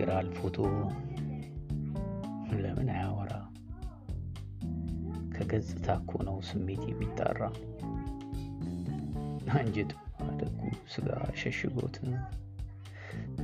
ይናገራል 0.00 0.28
ፎቶ 0.36 0.56
ለምን 2.60 2.88
አያወራ? 2.92 3.32
ከገጽታ 5.34 5.86
እኮ 6.00 6.12
ነው 6.28 6.36
ስሜት 6.50 6.82
የሚጣራ። 6.88 7.40
አንጀት 9.56 9.90
ማደጉ 10.20 10.60
ስጋ 10.92 11.08
ሸሽጎት 11.40 11.96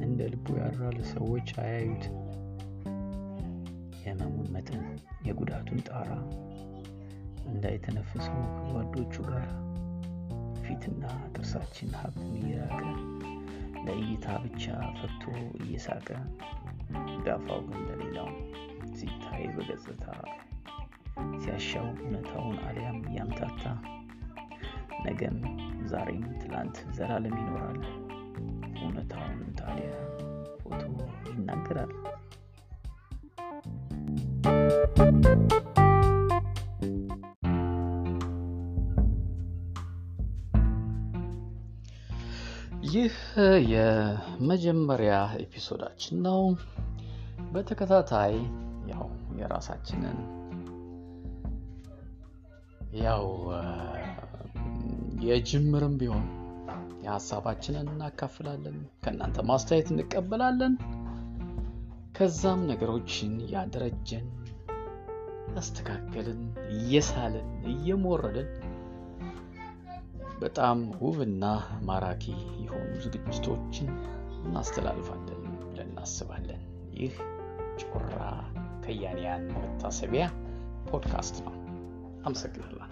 እንደ 0.01 0.19
ልቡ 0.33 0.47
ያድራል፣ 0.61 0.99
ሰዎች 1.13 1.51
አያዩት። 1.63 2.07
የህመሙን 4.01 4.49
መጠን 4.57 4.83
የጉዳቱን 5.29 5.83
ጣራ 5.89 6.11
እንዳይተነፍሰው 7.49 8.41
ከጓዶቹ 8.57 9.15
ጋር 9.31 9.47
ፊትና 10.65 11.05
ጥርሳችን 11.35 11.93
ሀብን 12.01 12.33
እየራቀ 12.41 12.81
ለእይታ 13.87 14.27
ብቻ 14.45 14.65
ፈቶ 14.99 15.23
እየሳቀ 15.61 16.09
ዳፋው 17.27 17.61
ግን 17.69 17.83
ለሌላው 17.89 18.31
ሲታይ 18.97 19.45
በገጽታ 19.55 20.05
ሲያሻው 21.37 21.87
እውነታውን 21.97 22.59
አሊያም 22.69 22.99
እያምታታ 23.11 23.65
ነገም 25.07 25.39
ዛሬም 25.87 26.25
ትላንት 26.41 26.79
ዘላለም 26.97 27.37
ይኖራል። 27.41 27.81
እውነታውን 28.79 29.41
ታዲያ 29.59 29.91
ፎቶ 30.63 30.83
ይናገራል። 31.31 31.93
ይህ 42.97 43.15
የመጀመሪያ 43.73 45.15
ኤፒሶዳችን 45.41 46.17
ነው። 46.27 46.41
በተከታታይ 47.53 48.35
ያው 48.93 49.07
የራሳችንን 49.41 50.19
ያው 53.01 53.25
የጅምርም 55.23 55.95
ቢሆን 56.01 56.27
የሀሳባችንን 57.05 57.91
እናካፍላለን፣ 57.93 58.77
ከእናንተ 59.05 59.45
ማስተያየት 59.51 59.91
እንቀበላለን። 59.93 60.75
ከዛም 62.15 62.61
ነገሮችን 62.71 63.33
እያደረጀን 63.45 64.27
ያስተካከልን፣ 65.57 66.41
እየሳልን፣ 66.75 67.51
እየሞረድን 67.73 68.49
በጣም 70.41 70.79
ውብና 71.01 71.45
ማራኪ 71.83 72.25
የሆኑ 72.63 72.91
ዝግጅቶችን 73.05 73.89
እናስተላልፋለን 74.41 75.41
ብለን 75.63 75.89
እናስባለን። 75.89 76.63
ይህ 76.97 77.15
ጮራ 77.85 78.19
ከያንያን 78.85 79.45
መታሰቢያ 79.57 80.27
ፖድካስት 80.91 81.39
ነው። 81.47 81.55
አመሰግናለሁ። 82.25 82.83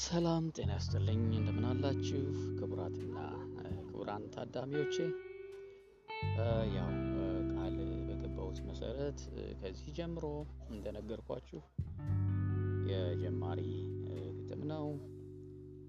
ሰላም 0.00 0.44
ጤና 0.56 0.70
ያስጥልኝ። 0.74 1.22
እንደምን 1.38 1.64
አላችሁ 1.70 2.20
ክቡራትና 2.58 3.16
ክቡራን 4.10 4.24
ታዳሚዎቼ። 4.34 4.94
ያው 6.76 6.88
ቃል 7.52 7.76
በገባሁት 8.06 8.58
መሰረት 8.68 9.20
ከዚህ 9.60 9.90
ጀምሮ 9.98 10.24
እንደነገርኳችሁ 10.70 11.60
የጀማሪ 12.90 13.60
ግጥም 14.38 14.62
ነው። 14.72 14.86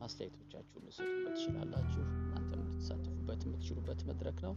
አስተያየቶቻችሁን 0.01 0.85
ልሰጡበት 0.87 1.33
ትችላላችሁ። 1.37 2.03
እናንተም 2.19 2.61
ልትሳተፉበት 2.67 3.41
የምትችሉበት 3.47 4.01
መድረክ 4.11 4.37
ነው። 4.47 4.55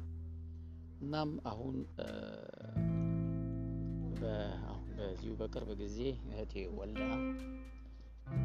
እናም 1.00 1.32
አሁን 1.52 1.76
በዚሁ 4.20 5.32
በቅርብ 5.41 5.70
ጊዜ 5.82 5.98
እህቴ 6.28 6.66
ወልዳ 6.78 7.02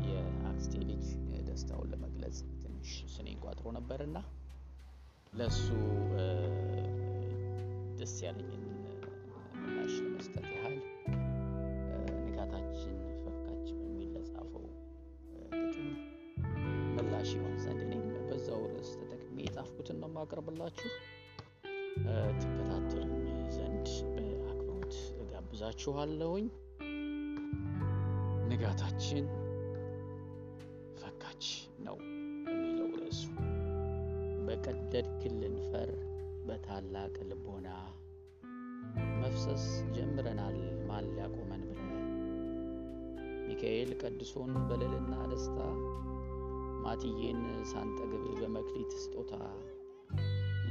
የአክስቴ 0.08 0.76
ልጅ 0.90 1.06
ደስታውን 1.50 1.90
ለመግለጽ 1.94 2.38
ትንሽ 2.64 2.92
ስኔን 3.14 3.40
ቋጥሮ 3.44 3.68
ነበርና 3.78 4.18
ለሱ 5.34 5.66
ደስ 8.00 8.16
ያለኝን 8.26 8.64
ምላሽ 9.62 9.94
ለመስጠት 10.04 10.46
ያህል 10.54 10.76
ንጋታችን 12.24 12.94
ፈካች 13.24 13.68
በሚል 13.78 14.10
ለጻፈው 14.16 14.66
ግጥም 15.54 15.90
ምላሽ 16.98 17.30
ይሆን 17.38 17.56
ዘንድ 17.66 17.82
እኔም 17.88 18.06
በዛው 18.30 18.62
ርዕስ 18.72 18.92
ተጠቅሜ 19.02 19.38
የጻፍኩትን 19.46 20.00
ነው 20.02 20.10
የማቀርብላችሁ። 20.12 20.92
ትከታተሉኝ 22.40 23.26
ዘንድ 23.56 23.88
በአክብሮት 24.14 24.96
እጋብዛችኋለሁኝ። 25.22 26.48
ንጋታችን 28.50 29.26
በቀደድክልን 34.92 35.56
ፈር 35.66 35.90
በታላቅ 36.46 37.16
ልቦና 37.30 37.68
መፍሰስ 39.20 39.66
ጀምረናል 39.96 40.56
ማን 40.88 41.06
ሊያቆመን 41.10 41.64
ብለን? 41.70 42.08
ሚካኤል 43.48 43.92
ቀድሶን 44.02 44.54
በልልና 44.70 45.14
ደስታ 45.32 45.60
ማትዬን 46.86 47.42
ሳንጠግብ 47.72 48.26
በመክሊት 48.40 48.94
ስጦታ 49.04 49.34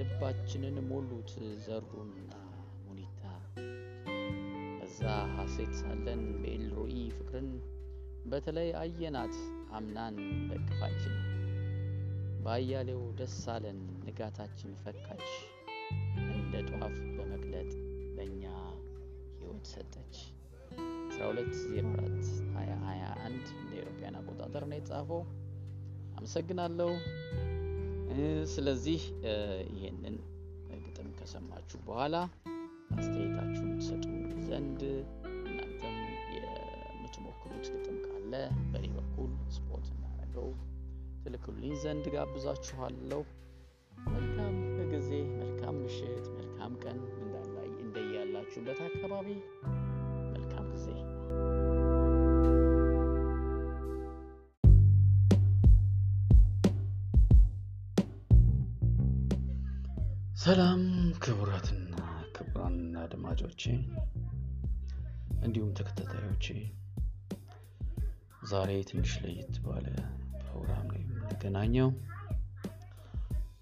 ልባችንን 0.00 0.78
ሞሉት 0.90 1.32
ዘሩና 1.66 2.32
ሙኒታ። 2.86 3.22
እዛ 4.86 5.00
ሐሴት 5.36 5.72
ሳለን 5.80 6.24
በኤልሮኢ 6.40 6.96
ፍቅርን 7.18 7.50
በተለይ 8.24 8.70
አየናት 8.82 9.36
አምናን 9.72 10.18
በቅፋችን 10.50 11.16
በአያሌው 12.42 13.00
ደስ 13.16 13.38
አለን 13.52 13.80
ንጋታችን 14.20 14.70
ፈካች 14.78 15.26
እንደ 16.32 16.54
ጧፍ 16.70 16.94
በመግለጥ 17.16 17.68
ለእኛ 18.16 18.42
ሕይወት 19.34 19.66
ሰጠች። 19.72 20.14
1204 21.18 22.32
2021 22.48 23.52
እንደ 23.54 23.70
ኤሮፓያን 23.82 24.18
አቆጣጠር 24.20 24.64
ነው 24.70 24.76
የተጻፈው። 24.78 25.22
አመሰግናለሁ። 26.16 26.90
ስለዚህ 28.54 29.00
ይህንን 29.74 30.16
ግጥም 30.82 31.08
ከሰማችሁ 31.20 31.80
በኋላ 31.86 32.16
አስተያየታችሁን 32.96 33.72
ትሰጡ 33.80 34.04
ዘንድ 34.48 34.82
እናንተም 35.44 35.96
የምትሞክሩት 36.36 37.66
ግጥም 37.76 37.98
ካለ 38.06 38.32
በእኔ 38.72 38.86
በኩል 38.98 39.32
ስፖርት 39.56 39.88
እናደርገው 39.94 40.50
ትልክልኝ 41.24 41.74
ዘንድ 41.84 42.06
ጋብዛችኋለሁ። 42.14 43.22
መልካም 44.06 44.56
ጊዜ፣ 44.92 45.10
መልካም 45.34 45.76
ምሽት፣ 45.82 46.24
መልካም 46.36 46.72
ቀን 46.84 46.98
እንዳላይ 47.18 47.68
እንደያላችሁበት 47.82 48.80
አካባቢ 48.88 49.28
መልካም 50.32 50.66
ጊዜ። 50.74 50.86
ሰላም 60.38 60.82
ክቡራትና 61.22 61.94
ክቡራን 62.34 62.76
አድማጮቼ 63.02 63.62
እንዲሁም 65.42 65.70
ተከታታዮቼ 65.78 66.46
ዛሬ 68.50 68.70
ትንሽ 68.90 69.12
ለየት 69.24 69.56
ባለ 69.64 69.86
ፕሮግራም 70.42 70.86
ላይ 70.92 71.02
የምንገናኘው 71.04 71.88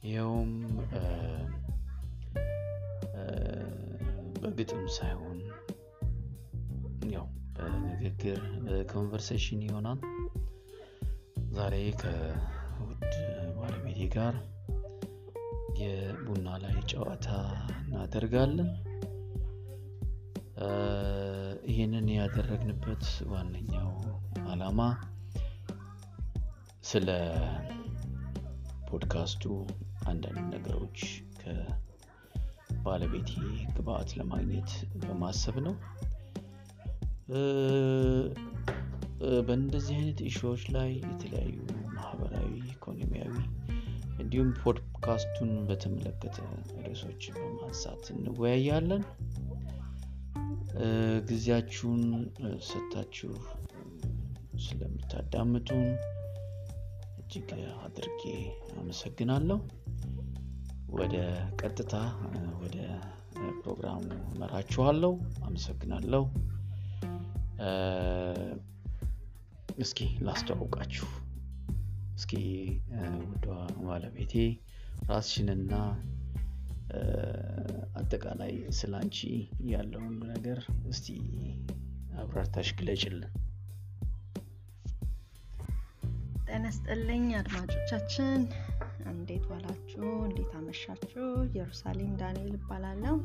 ይኸውም 0.06 0.50
በግጥም 4.40 4.82
ሳይሆን 4.96 5.38
ያው 7.14 7.26
በንግግር 7.56 8.40
conversation 8.92 9.60
ይሆናል። 9.66 10.00
ዛሬ 11.56 11.74
ከውድ 12.00 13.04
ባለቤቴ 13.58 14.00
ጋር 14.14 14.34
የቡና 15.80 16.48
ላይ 16.62 16.76
ጨዋታ 16.92 17.28
እናደርጋለን። 17.80 18.70
ይህንን 21.70 22.06
ያደረግንበት 22.16 23.04
ዋነኛው 23.32 23.90
ዓላማ 24.48 24.80
ስለ 26.84 27.08
ፖድካስቱ 28.88 29.44
አንዳንድ 30.06 30.44
ነገሮች 30.54 30.98
ከባለቤቴ 31.40 33.30
ግብአት 33.76 34.10
ለማግኘት 34.18 34.70
በማሰብ 35.02 35.56
ነው። 35.66 35.74
በእንደዚህ 39.46 39.94
አይነት 39.98 40.18
ኢሹዎች 40.28 40.62
ላይ 40.76 40.90
የተለያዩ 41.04 41.56
ማህበራዊ፣ 41.96 42.50
ኢኮኖሚያዊ 42.72 43.34
እንዲሁም 44.18 44.50
ፖድካስቱን 44.60 45.50
በተመለከተ 45.68 46.36
ርዕሶች 46.78 47.22
በማንሳት 47.34 48.04
እንወያያለን። 48.14 49.02
ጊዜያችሁን 51.28 52.02
ሰጥታችሁ 52.68 53.32
ስለምታዳምጡን 54.58 55.84
እጅግ 57.20 57.50
አድርጌ 57.86 58.22
አመሰግናለሁ። 58.80 59.58
ወደ 60.92 61.14
ቀጥታ 61.60 61.94
ወደ 62.60 62.76
ፕሮግራሙ 63.60 64.02
መራችኋለሁ። 64.40 65.12
አመሰግናለሁ። 65.44 66.22
እስኪ 69.78 69.98
ላስተዋውቃችሁ። 70.26 71.08
እስኪ 72.16 72.32
ውዷ 73.24 73.46
ባለቤቴ 73.82 74.34
ራስሽንና 75.10 75.72
አጠቃላይ 78.00 78.54
ስለ 78.78 78.92
አንቺ 79.00 79.18
ያለውን 79.70 80.16
ነገር 80.30 80.58
እስቲ 80.90 81.06
አብራርታሽ 82.22 82.68
ግለጭልን። 82.78 83.32
ጤና 86.48 86.64
ይስጥልኝ 86.66 87.24
አድማጮቻችን፣ 87.38 88.40
እንዴት 89.10 89.44
ዋላችሁ? 89.50 90.04
እንዴት 90.26 90.52
አመሻችሁ? 90.58 91.24
ኢየሩሳሌም 91.48 92.12
ዳንኤል 92.20 92.54
እባላለሁ። 92.58 93.16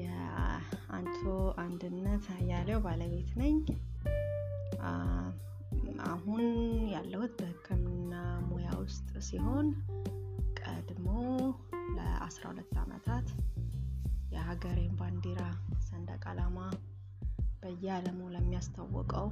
የአንቶ 0.00 1.20
አንድነት 1.64 2.24
አያሌው 2.36 2.80
ባለቤት 2.86 3.30
ነኝ። 3.40 3.56
አሁን 6.08 6.42
ያለሁት 6.94 7.32
በሕክምና 7.38 8.14
ሙያ 8.48 8.68
ውስጥ 8.82 9.08
ሲሆን 9.28 9.66
ቀድሞ 10.60 11.08
ለ12 11.96 12.76
ዓመታት 12.82 13.28
የሀገሬን 14.34 14.94
ባንዲራ 15.00 15.42
ሰንደቅ 15.88 16.22
ዓላማ 16.32 16.58
በየዓለሙ 17.60 18.20
ለሚያስታውቀው 18.34 19.28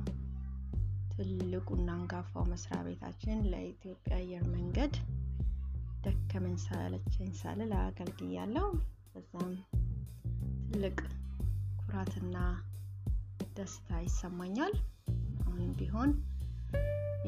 ትልቁና 1.12 1.88
አንጋፋው 1.96 2.44
መስሪያ 2.52 2.78
ቤታችን 2.86 3.38
ለኢትዮጵያ 3.50 4.14
አየር 4.20 4.44
መንገድ 4.54 4.94
ደከመኝ 6.34 6.54
ሰለቸኝ 6.62 7.28
ሳልል 7.40 7.72
አገልግያለሁ። 7.80 8.64
በዛም 9.10 9.50
ትልቅ 10.64 10.96
ኩራትና 11.80 12.36
ደስታ 13.58 13.98
ይሰማኛል። 14.00 14.74
አሁንም 15.42 15.70
ቢሆን 15.78 16.10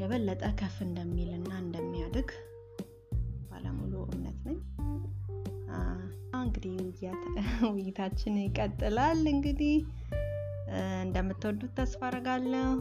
የበለጠ 0.00 0.42
ከፍ 0.60 0.76
እንደሚልና 0.86 1.50
እንደሚያድግ 1.60 2.30
ባለሙሉ 3.50 3.94
እምነት 4.08 4.40
ነኝ። 4.48 4.58
እንግዲህ 6.38 6.76
ውይይታችን 7.72 8.42
ይቀጥላል። 8.42 9.22
እንግዲህ 9.34 9.76
እንደምትወዱት 11.00 11.74
ተስፋ 11.78 12.02
አደርጋለሁ። 12.08 12.72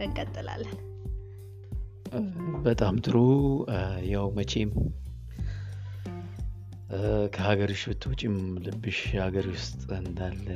እንቀጥላለን። 0.00 0.78
በጣም 2.66 2.94
ጥሩ። 3.04 3.16
ያው 4.10 4.26
መቼም 4.36 4.70
ከሀገርሽ 7.34 7.82
ብትወጪም 7.90 8.34
ልብሽ 8.64 8.98
ሀገር 9.18 9.46
ውስጥ 9.54 9.80
እንዳለ 10.00 10.46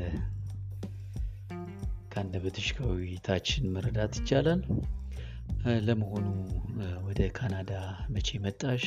ከአንደበትሽ 2.12 2.68
ከውይይታችን 2.76 3.64
መረዳት 3.74 4.14
ይቻላል። 4.20 4.62
ለመሆኑ 5.86 6.26
ወደ 7.06 7.20
ካናዳ 7.36 7.72
መቼ 8.14 8.38
መጣሽ? 8.44 8.84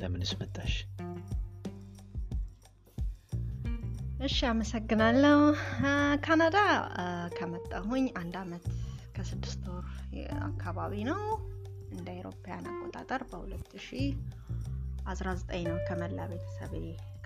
ለምንስ 0.00 0.32
መጣሽ? 0.40 0.72
እሺ፣ 4.26 4.38
አመሰግናለሁ። 4.50 5.38
ካናዳ 6.24 6.58
ከመጣሁኝ 7.36 8.04
አንድ 8.20 8.34
አመት 8.42 8.66
ከስድስት 9.16 9.61
አካባቢ 10.46 10.92
ነው። 11.08 11.20
እንደ 11.92 12.08
አውሮፓውያን 12.14 12.66
አቆጣጠር 12.70 13.22
በ2019 13.30 14.10
ነው 15.68 15.78
ከመላ 15.88 16.18
ቤተሰቤ 16.32 16.74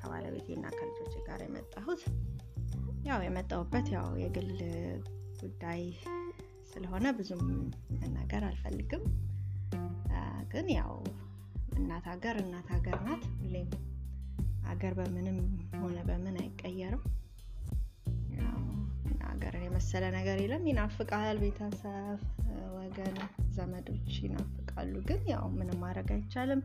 ከባለቤቴና 0.01 0.65
ከልጆቼ 0.79 1.15
ጋር 1.29 1.41
የመጣሁት። 1.45 2.03
ያው 3.07 3.21
የመጣሁበት 3.25 3.87
ያው 3.95 4.09
የግል 4.23 4.51
ጉዳይ 5.43 5.83
ስለሆነ 6.71 7.07
ብዙም 7.19 7.45
መናገር 7.95 8.43
አልፈልግም። 8.49 9.05
ግን 10.53 10.67
ያው 10.75 10.93
እናት 11.77 12.05
ሀገር 12.11 12.37
እናት 12.43 12.69
ሀገር 12.75 12.99
ናት። 13.07 13.25
ሁሌም 13.41 13.69
ሀገር 14.69 14.93
በምንም 14.99 15.39
ሆነ 15.77 15.97
በምን 16.09 16.37
አይቀየርም። 16.43 17.03
ሀገርን 19.27 19.65
የመሰለ 19.67 20.05
ነገር 20.17 20.37
የለም። 20.43 20.67
ይናፍቃል፣ 20.71 21.37
ቤተሰብ፣ 21.43 22.21
ወገን፣ 22.77 23.17
ዘመዶች 23.57 24.13
ይናፍቃሉ። 24.25 24.95
ግን 25.09 25.21
ያው 25.33 25.45
ምንም 25.57 25.79
ማድረግ 25.85 26.11
አይቻልም። 26.17 26.63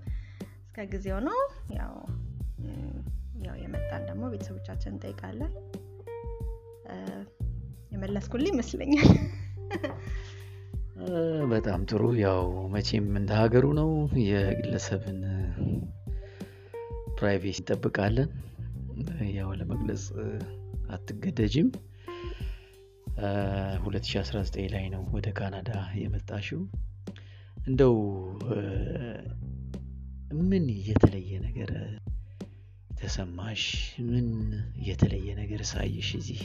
እስከ 0.63 0.85
ጊዜው 0.91 1.19
ነው። 1.27 1.39
ያው 1.79 1.93
ያው 3.45 3.55
የመጣን 3.61 4.03
ደግሞ 4.09 4.23
ቤተሰቦቻችን 4.33 4.93
እንጠይቃለን። 4.93 5.53
የመለስኩልህ 7.91 8.51
ይመስለኛል። 8.53 9.09
በጣም 11.51 11.81
ጥሩ። 11.89 12.03
ያው 12.21 12.41
መቼም 12.73 13.07
እንደ 13.19 13.31
ሀገሩ 13.39 13.65
ነው። 13.79 13.89
የግለሰብን 14.27 15.19
privacy 17.17 17.59
እንጠብቃለን። 17.61 18.29
ያው 19.35 19.49
ለመግለጽ 19.59 20.03
አትገደጅም። 20.89 21.69
2019 23.17 24.67
ላይ 24.73 24.85
ነው 24.89 25.03
ወደ 25.15 25.27
ካናዳ 25.37 25.71
የመጣሽው። 26.01 26.61
እንደው 27.57 27.95
ምን 30.41 30.65
የተለየ 30.87 31.31
ነገር 31.47 31.71
ተሰማሽ? 32.91 33.63
ምን 34.07 34.27
የተለየ 34.87 35.27
ነገር 35.39 35.61
ሳይሽ 35.71 36.09
እዚህ 36.19 36.41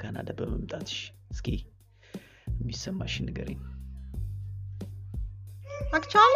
ካናዳ 0.00 0.30
በመምጣትሽ? 0.38 0.98
እስኪ 1.30 1.48
የሚሰማሽ 2.54 3.14
ንገሪኝ። 3.26 3.60
actually 5.92 6.34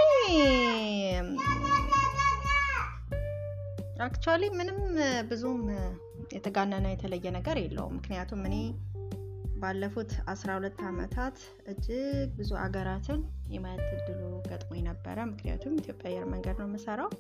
actually 4.05 4.45
ምንም 4.59 4.79
ብዙም 5.29 5.61
የተጋነነ 6.33 6.87
የተለየ 6.93 7.27
ነገር 7.37 7.57
የለውም። 7.61 7.97
ምክንያቱም 7.99 8.41
እኔ 8.49 8.57
ባለፉት 9.63 10.13
12 10.31 10.81
ዓመታት 10.89 11.37
እጅግ 11.73 11.99
ብዙ 12.39 12.51
አገራትን 12.63 13.21
የማየት 13.55 13.85
እድሉ 13.97 14.21
ገጥሞኝ 14.49 14.81
ነበረ። 14.89 15.19
ምክንያቱም 15.31 15.77
ኢትዮጵያ 15.81 16.09
አየር 16.11 16.27
መንገድ 16.33 16.57
ነው 16.61 16.69
የምሰራው። 16.69 17.11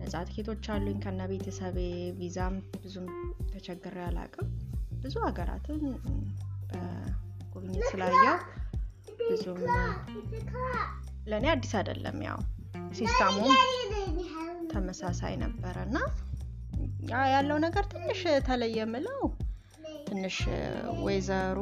ነጻ 0.00 0.14
ትኬቶች 0.28 0.66
አሉኝ 0.74 0.96
ከነ 1.04 1.20
ቤተሰቤ። 1.30 1.78
ቪዛም 2.18 2.54
ብዙም 2.76 3.06
ተቸግሬ 3.52 3.96
አላውቅም። 4.08 4.48
ብዙ 5.04 5.14
ሀገራትን 5.26 5.80
በጉብኝት 6.70 7.86
ስላየው 7.90 8.36
ብዙም 9.30 9.60
ለእኔ 11.30 11.46
አዲስ 11.52 11.72
አይደለም። 11.78 12.18
ያው 12.26 12.38
system 12.98 13.30
ኡም 13.30 13.52
ተመሳሳይ 14.72 15.34
ነበረ 15.42 15.76
እና 15.88 15.96
ያለው 17.32 17.58
ነገር 17.64 17.84
ትንሽ 17.92 18.20
ተለየ 18.46 18.78
የምለው 18.80 19.20
ትንሽ 20.16 20.36
ወይዘሩ 21.04 21.58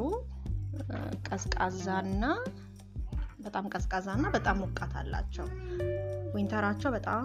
ቀዝቃዛና 1.27 2.23
በጣም 3.39 3.65
ቀዝቃዛና 3.71 4.25
በጣም 4.35 4.57
ሞቃት 4.61 4.91
አላቸው። 4.99 5.47
winter 6.35 6.61
ኣቸው 6.61 6.91
በጣም 6.95 7.23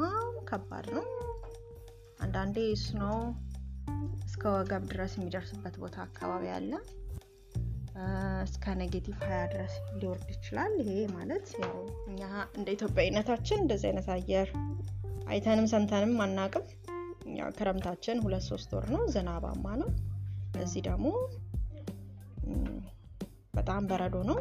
ከባድ 0.49 0.87
ነው። 0.97 1.04
አንዳንዴ 2.20 2.56
snow 2.85 3.02
እስከ 4.25 4.42
ወገብ 4.56 4.87
ድረስ 4.92 5.12
የሚደርስበት 5.16 5.76
ቦታ 5.82 5.99
አካባቢ 6.06 6.47
አለ። 6.56 6.73
እስከ 8.47 8.76
negative 8.80 9.21
ሀያ 9.26 9.44
ድረስ 9.52 9.76
ሊወርድ 10.00 10.28
ይችላል። 10.35 10.75
ይሄ 10.82 10.99
ማለት 11.14 11.47
ያው 11.62 11.76
እኛ 12.08 12.23
እንደ 12.58 12.68
ኢትዮጵያዊነታችን 12.76 13.64
እንደዚህ 13.64 13.88
አይነት 13.90 14.08
አየር 14.16 14.50
አይተንም 15.28 15.73
ሰምተንም 15.75 16.14
አናቅም። 16.23 16.66
ክረምታችን 17.58 18.23
ሁለት 18.25 18.47
ሶስት 18.50 18.70
ወር 18.76 18.87
ነው፣ 18.90 19.02
ዝናባማ 19.14 19.66
ነው። 19.80 19.90
እዚህ 20.61 20.83
ደግሞ 20.88 21.07
በጣም 23.59 23.83
በረዶ 23.91 24.17
ነው፣ 24.29 24.38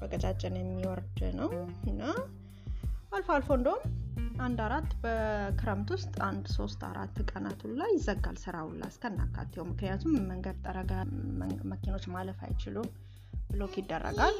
በቀጫጭን 0.00 0.56
የሚወርድ 0.60 1.18
ነው 1.38 1.50
እና 1.90 2.02
አልፎ 3.14 3.28
አልፎ 3.34 3.50
እንደውም 3.58 3.82
አንድ 4.44 4.58
አራት 4.64 4.90
በክረምት 5.02 5.88
ውስጥ 5.94 6.14
አንድ 6.28 6.46
ሶስት 6.56 6.80
አራት 6.88 7.16
ቀናት 7.30 7.60
ሁላ 7.66 7.82
ይዘጋል 7.92 8.36
ስራ 8.44 8.56
ሁላ 8.66 8.82
እስከናካቴው። 8.92 9.64
ምክንያቱም 9.68 10.14
መንገድ 10.30 10.56
ጠረጋ 10.66 10.92
መኪኖች 11.72 12.06
ማለፍ 12.14 12.40
አይችሉም፣ 12.46 12.88
block 13.50 13.74
ይደረጋል። 13.80 14.36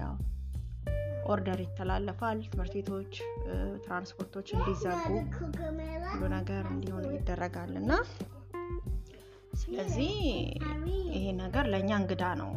ያው 0.00 0.14
order 1.26 1.60
ይተላለፋል። 1.64 2.38
ትምህርት 2.46 2.74
ቤቶች፣ 2.78 3.12
ትራንስፖርቶች 3.84 4.48
እንዲዘጉ 4.56 5.04
ሁሉ 6.10 6.22
ነገር 6.36 6.64
እንዲሆን 6.74 7.06
ይደረጋል 7.14 7.72
እና 7.82 7.92
ስለዚህ 9.64 10.12
ይሄ 11.12 11.24
ነገር 11.40 11.64
ለእኛ 11.72 11.90
እንግዳ 12.00 12.24
ነው። 12.40 12.50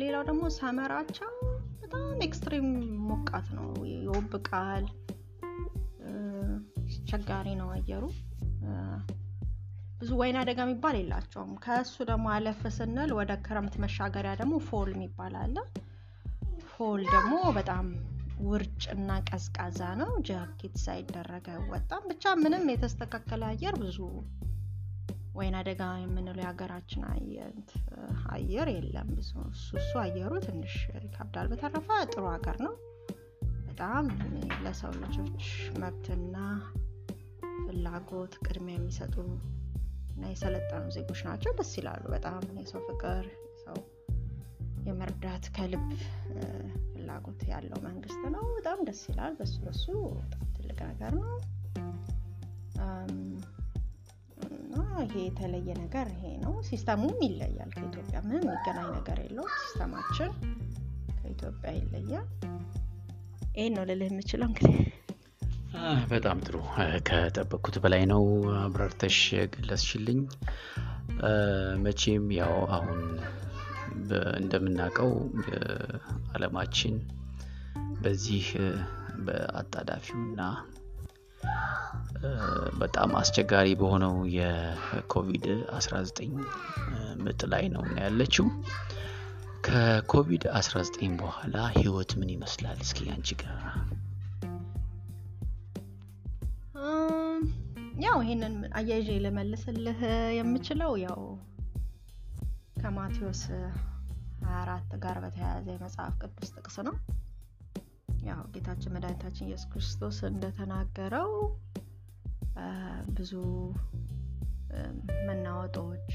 ሌላው 0.00 0.22
ደግሞ 0.28 0.44
summer 0.56 0.90
ኣቸው 0.90 1.30
በጣም 1.82 2.06
extreme 2.26 2.66
ሞቃት 3.08 3.46
ነው፣ 3.58 3.68
ይወብቃል፣ 3.92 4.84
አስቸጋሪ 6.86 7.48
ነው 7.60 7.68
አየሩ። 7.74 8.04
ብዙ 10.00 10.10
ወይናደጋ 10.20 10.58
የሚባል 10.64 10.96
የላቸውም። 10.98 11.52
ከእሱ 11.62 11.94
ደግሞ 12.10 12.26
አለፍ 12.32 12.60
ስንል 12.76 13.10
ወደ 13.18 13.32
ክረምት 13.46 13.74
መሻገሪያ 13.84 14.32
ደግሞ 14.40 14.54
fall 14.66 14.90
የሚባል 14.94 15.34
አለ። 15.42 15.56
fall 16.70 17.02
ደግሞ 17.14 17.34
በጣም 17.58 17.86
ውርጭ 18.46 18.82
እና 18.94 19.10
ቀዝቃዛ 19.28 19.80
ነው። 20.00 20.10
ጃኬት 20.28 20.74
ሳይደረግ 20.82 21.46
አይወጣም። 21.54 22.02
ብቻ 22.10 22.34
ምንም 22.42 22.64
የተስተካከለ 22.72 23.44
አየር 23.52 23.76
ብዙ 23.84 23.98
ወይን 25.36 25.54
አደጋ 25.58 25.82
የምንለው 26.00 26.42
የሀገራችን 26.42 27.02
አየር 28.34 28.68
የለም። 28.74 29.08
ብዙ 29.16 29.30
እሱ 29.78 29.90
አየሩ 30.02 30.32
ትንሽ 30.46 30.74
ይከብዳል። 30.98 31.48
በተረፈ 31.52 31.88
ጥሩ 32.12 32.24
ሀገር 32.34 32.58
ነው። 32.66 32.74
በጣም 33.68 34.04
ለሰው 34.64 34.92
ልጆች 35.02 35.46
መብትና 35.82 36.36
ፍላጎት 37.64 38.34
ቅድሚያ 38.44 38.76
የሚሰጡ 38.78 39.16
እና 40.12 40.24
የሰለጠኑ 40.32 40.84
ዜጎች 40.96 41.20
ናቸው። 41.28 41.52
ደስ 41.58 41.72
ይላሉ 41.78 42.04
በጣም 42.14 42.42
የሰው 42.60 42.82
ፍቅር 42.88 43.24
ሰው 43.64 43.78
የመርዳት 44.86 45.44
ከልብ 45.56 45.86
ፍላጎት 46.92 47.40
ያለው 47.52 47.78
መንግስት 47.86 48.22
ነው። 48.36 48.44
በጣም 48.56 48.80
ደስ 48.88 49.02
ይላል። 49.10 49.34
በሱ 49.40 49.56
በሱ 49.64 49.84
በጣም 50.18 50.44
ትልቅ 50.56 50.78
ነገር 50.90 51.14
ነው። 51.20 51.34
ይሄ 55.00 55.14
የተለየ 55.24 55.68
ነገር 55.80 56.06
ይሄ 56.14 56.24
ነው። 56.42 56.52
system 56.68 56.98
ኡም 56.98 57.18
ይለያል 57.26 57.70
ከኢትዮጵያ 57.74 58.18
ምንም 58.26 58.44
የሚገናኝ 58.44 58.88
ነገር 58.96 59.18
የለውም። 59.24 59.54
system 59.58 59.91
ኣችን 59.91 60.30
ከኢትዮጵያ 61.18 61.72
ይለያል። 61.78 62.26
ይሄን 63.54 63.74
ነው 63.76 63.84
ልልህ 63.88 64.10
የምችለው 64.10 64.48
እንግዲህ 64.50 64.78
በጣም 66.10 66.38
ጥሩ 66.44 66.56
ከጠበቅኩት 67.08 67.76
በላይ 67.84 68.02
ነው 68.12 68.22
አብራርተሽ 68.60 69.18
ገለጽሽልኝ። 69.54 70.20
መቼም 71.84 72.24
ያው 72.38 72.54
አሁን 72.70 73.00
እንደምናውቀው 74.38 75.10
አለማችን 76.34 76.94
በዚህ 78.00 78.46
በአጣዳፊውና 79.26 80.40
በጣም 82.80 83.10
አስቸጋሪ 83.18 83.68
በሆነው 83.80 84.14
የኮቪድ 84.36 85.46
19 85.74 86.32
ምጥ 87.24 87.40
ላይ 87.52 87.64
ነው 87.74 87.84
ያለችው። 88.00 88.46
ከኮቪድ 89.66 90.44
19 90.54 91.14
በኋላ 91.20 91.56
ህይወት 91.76 92.10
ምን 92.20 92.30
ይመስላል? 92.34 92.78
እስኪ 92.84 93.08
አንቺ 93.14 93.28
ጋር 93.40 93.60
ያው 98.06 98.18
ይሄንን 98.22 98.54
አያይዤ 98.78 99.10
ልመልስልህ 99.24 100.00
የምችለው 100.36 100.92
ያው 101.04 101.20
ከማቴዎስ 102.80 103.42
24 104.46 104.96
ጋር 105.04 105.16
በተያያዘ 105.24 105.66
የመጽሐፍ 105.72 106.14
ቅዱስ 106.22 106.50
ጥቅስ 106.56 106.76
ነው። 106.88 106.96
ያው 108.26 108.40
ጌታችን 108.54 108.94
መድኃኒታችን 108.94 109.48
ኢየሱስ 109.48 109.68
ክርስቶስ 109.72 110.18
እንደተናገረው 110.28 111.30
ብዙ 113.16 113.32
መናወጦች 115.28 116.08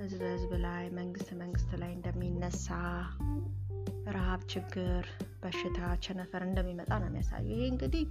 ህዝብ 0.00 0.22
ህዝብ 0.28 0.52
ላይ 0.64 0.84
መንግስት 0.98 1.28
መንግስት 1.42 1.70
ላይ 1.82 1.90
እንደሚነሳ 1.96 2.68
ረሃብ፣ 4.08 4.40
ችግር፣ 4.52 5.04
በሽታ፣ 5.42 5.78
ቸነፈር 6.04 6.42
እንደሚመጣ 6.48 6.90
ነው 6.98 7.08
የሚያሳዩ። 7.08 7.46
ይሄ 7.52 7.62
እንግዲህ 7.72 8.04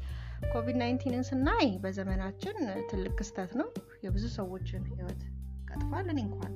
ኮቪድ 0.54 0.78
ናይንቲንን 0.82 1.26
ስናይ 1.30 1.68
በዘመናችን 1.84 2.58
ትልቅ 2.92 3.14
ክስተት 3.20 3.54
ነው። 3.62 3.70
የብዙ 4.06 4.26
ሰዎችን 4.38 4.84
ህይወት 4.92 5.22
ቀጥፏል። 5.70 6.10
እንኳን 6.18 6.54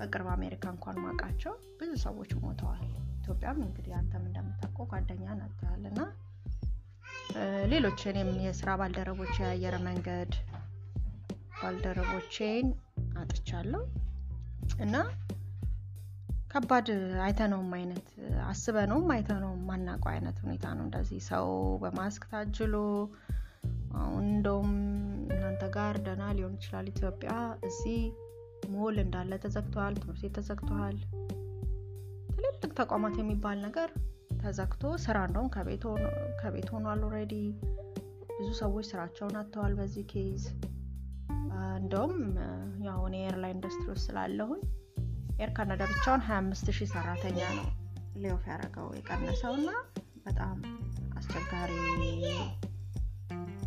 በቅርብ 0.00 0.28
አሜሪካ 0.36 0.64
እንኳን 0.74 0.98
ማውቃቸው 1.04 1.54
ብዙ 1.80 1.92
ሰዎች 2.02 2.32
ሞተዋል። 2.42 2.84
ኢትዮጵያም 3.20 3.58
እንግዲህ 3.66 3.92
አንተም 3.92 4.24
እንደምታውቀው 4.80 4.86
ጓደኛ 4.92 5.24
ናትል 5.38 5.82
እና 5.90 6.00
ሌሎች 7.72 8.00
የስራ 8.44 8.68
ባልደረቦች 8.80 9.34
የአየር 9.40 9.74
መንገድ 9.86 10.32
ባልደረቦቼን 11.60 12.66
አጥቻለሁ 13.22 13.82
እና 14.84 14.94
ከባድ 16.52 16.88
አይተነውም 17.24 17.70
አይነት 17.78 18.06
አስበነውም 18.46 19.10
አይተነውም 19.14 19.60
ማናውቀው 19.68 20.10
አይነት 20.14 20.36
ሁኔታ 20.44 20.64
ነው። 20.76 20.84
እንደዚህ 20.86 21.20
ሰው 21.28 21.46
በማስክ 21.82 22.22
ታጅሎ 22.32 22.74
አሁን 24.00 24.24
እንደውም 24.30 24.72
እናንተ 25.30 25.62
ጋር 25.76 25.94
ደህና 26.06 26.24
ሊሆን 26.36 26.56
ይችላል። 26.58 26.86
ኢትዮጵያ 26.92 27.32
እዚህ 27.68 28.00
ሞል 28.74 28.96
እንዳለ 29.04 29.32
ተዘግተዋል። 29.44 29.94
ትምህርት 30.00 30.22
ቤት 30.24 30.34
ተዘግተዋል። 30.38 30.98
ትልልቅ 32.32 32.72
ተቋማት 32.80 33.16
የሚባል 33.20 33.58
ነገር 33.66 33.90
ተዘግቶ 34.42 34.82
ስራ 35.04 35.16
እንደውም 35.26 35.48
ከቤት 36.40 36.68
ሆኗል። 36.74 37.00
already 37.06 37.34
ብዙ 38.36 38.48
ሰዎች 38.60 38.86
ስራቸውን 38.90 39.34
አጥተዋል 39.40 39.72
በዚህ 39.78 40.04
case። 40.12 40.44
እንደውም 41.80 42.14
ያው 42.86 43.00
እኔ 43.08 43.16
airline 43.26 43.56
industry 43.56 43.88
ውስጥ 43.92 44.04
ስላለሁኝ 44.06 44.62
ኤር 45.40 45.50
ካናዳ 45.56 45.82
ብቻውን 45.90 46.22
25 46.28 46.72
ሺህ 46.78 46.88
ሰራተኛ 46.94 47.38
ነው 47.58 47.66
layoff 48.16 48.42
ያደረገው 48.50 48.88
የቀነሰው 48.98 49.52
እና 49.60 49.70
በጣም 50.26 50.56
አስቸጋሪ 51.18 51.72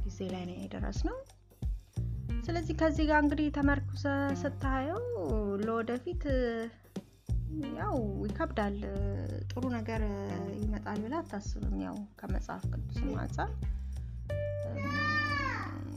ጊዜ 0.05 0.19
ላይ 0.33 0.43
ነው 0.49 0.57
የደረስ 0.57 0.99
ነው። 1.07 1.17
ስለዚህ 2.45 2.75
ከዚህ 2.79 3.05
ጋር 3.09 3.19
እንግዲህ 3.23 3.47
ተመርኩዘ 3.57 4.05
ስታየው 4.41 5.01
ለወደፊት 5.63 6.23
ያው 7.77 7.95
ይከብዳል። 8.27 8.77
ጥሩ 9.51 9.63
ነገር 9.75 10.01
ይመጣል 10.61 10.99
ብላ 11.05 11.15
አታስብም። 11.23 11.77
ያው 11.83 11.97
ከመጽሐፍ 12.19 12.63
ቅዱስም 12.73 13.11
አንጻር 13.21 13.51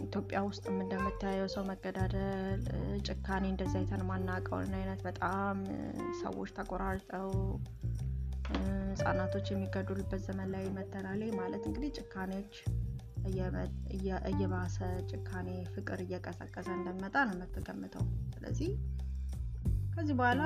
ኢትዮጵያ 0.07 0.39
ውስጥም 0.47 0.77
እንደምታየው 0.83 1.49
ሰው 1.55 1.63
መገዳደል፣ 1.71 2.61
ጭካኔ 3.07 3.45
እንደዚ 3.51 3.73
አይተን 3.81 4.03
ማናውቀውን 4.11 4.73
አይነት 4.79 5.01
በጣም 5.07 5.57
ሰዎች 6.23 6.51
ተቆራርጠው 6.59 7.31
ህጻናቶች 8.91 9.47
የሚገደሉበት 9.51 10.21
ዘመን 10.27 10.49
ላይ 10.55 10.65
መተናል። 10.77 11.23
ማለት 11.39 11.65
እንግዲህ 11.69 11.91
ጭካኔዎች 11.99 12.55
እየባሰ 14.31 14.77
ጭካኔ፣ 15.11 15.49
ፍቅር 15.75 16.01
እየቀዘቀዘ 16.05 16.69
እንደመጣ 16.77 17.17
ነው 17.29 17.35
የምትገምተው። 17.37 18.05
ስለዚህ 18.35 18.71
ከዚህ 19.97 20.15
በኋላ 20.19 20.43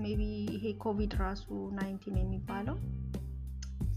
maybe 0.00 0.20
ይሄ 0.54 0.64
ኮቪድ 0.82 1.12
ራሱ 1.22 1.46
nineteen 1.78 2.16
የሚባለው 2.20 2.76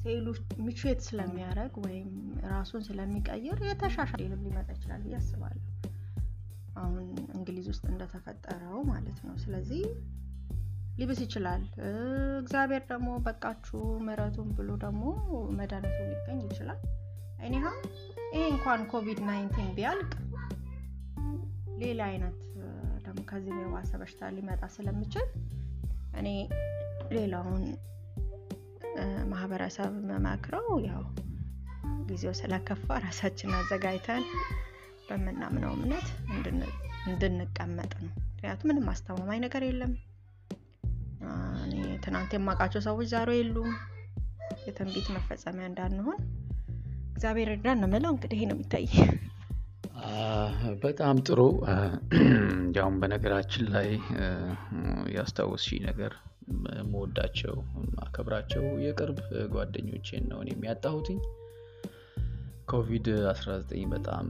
ሴሉ 0.01 0.27
mutate 0.65 1.01
ስለሚያደርግ 1.07 1.73
ወይም 1.83 2.07
ራሱን 2.53 2.81
ስለሚቀይር 2.87 3.59
የተሻሻለ 3.67 4.21
ልም 4.31 4.41
ሊመጣ 4.45 4.69
ይችላል 4.77 5.01
ብዬ 5.03 5.15
አስባለሁ። 5.19 5.61
አሁን 6.75 7.05
እንግሊዝ 7.35 7.67
ውስጥ 7.71 7.83
እንደተፈጠረው 7.91 8.79
ማለት 8.89 9.19
ነው። 9.27 9.35
ስለዚህ 9.43 9.83
ሊብስ 10.97 11.19
ይችላል። 11.25 11.61
እግዚአብሔር 12.41 12.83
ደግሞ 12.91 13.09
በቃችሁ 13.27 13.81
ምሕረቱን 14.07 14.49
ብሎ 14.57 14.69
ደግሞ 14.85 15.03
መድኃኒቱ 15.59 15.99
ሊገኝ 16.09 16.41
ይችላል። 16.47 16.81
እኒሃ 17.45 17.65
ይሄ 18.33 18.43
እንኳን 18.51 18.81
ኮቪድ 18.91 19.21
nineteen 19.29 19.69
ቢያልቅ 19.77 20.11
ሌላ 21.81 22.01
አይነት 22.11 22.39
ደግሞ 23.11 23.23
ከዚህ 23.29 23.53
የባሰ 23.59 23.91
በሽታ 24.01 24.29
ሊመጣ 24.35 24.63
ስለሚችል 24.75 25.25
እኔ 26.19 26.27
ሌላውን 27.15 27.63
ማህበረሰብ 29.31 29.91
የምመክረው 30.09 30.67
ያው 30.87 31.03
ጊዜው 32.09 32.33
ስለከፋ 32.39 32.97
ራሳችን 33.05 33.55
አዘጋጅተን 33.57 34.23
በምናምነው 35.07 35.71
እምነት 35.77 36.07
እንድንቀመጥ 37.05 37.91
ነው። 37.99 38.11
ምክንያቱም 38.27 38.69
ምንም 38.71 38.87
አስተማማኝ 38.93 39.39
ነገር 39.45 39.63
የለም። 39.67 39.93
ትናንት 42.03 42.31
የማውቃቸው 42.35 42.83
ሰዎች 42.87 43.07
ዛሬ 43.13 43.31
የሉም። 43.39 43.71
የትንቢት 44.65 45.09
መፈጸሚያ 45.15 45.65
እንዳንሆን 45.69 46.19
እግዚአብሔር 47.13 47.51
እርዳን 47.55 47.79
ነው 47.81 47.89
የምለው። 47.89 48.11
እንግዲህ 48.15 48.37
ይሄ 48.39 48.47
ነው 48.49 48.57
የሚታይ። 48.57 48.87
በጣም 50.83 51.17
ጥሩ። 51.27 51.39
ያውም 52.77 52.95
በነገራችን 53.01 53.65
ላይ 53.75 53.89
ያስታወስሽ 55.15 55.69
ነገር 55.87 56.13
መወዳቸው 56.87 57.55
ማከብራቸው 57.95 58.63
የቅርብ 58.85 59.19
ጓደኞቼን 59.53 60.23
ነው 60.31 60.39
እኔ 60.43 60.49
የሚያጣሁትኝ። 60.55 61.19
ኮቪድ 62.67 63.07
19 63.29 63.85
በጣም 63.93 64.27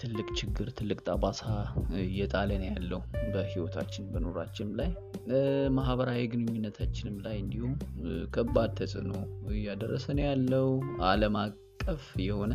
ትልቅ 0.00 0.26
ችግር 0.40 0.66
ትልቅ 0.78 0.98
ጠባሳ 1.06 1.40
እየጣለ 2.02 2.50
ነው 2.60 2.68
ያለው 2.70 3.00
በህይወታችን 3.32 4.04
በኑራችንም 4.12 4.74
ላይ 4.80 4.90
ማህበራዊ 5.78 6.20
ግንኙነታችንም 6.34 7.16
ላይ 7.24 7.36
እንዲሁም 7.42 7.72
ከባድ 8.30 8.72
ተጽዕኖ 8.80 9.12
እያደረሰ 9.54 10.06
ነው 10.18 10.24
ያለው። 10.28 10.68
ዓለም 11.08 11.36
አቀፍ 11.90 12.06
የሆነ 12.22 12.52